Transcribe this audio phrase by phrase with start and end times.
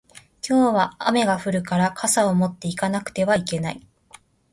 [0.43, 3.85] 今日は雨が降るから傘を持って行かなくてはいけない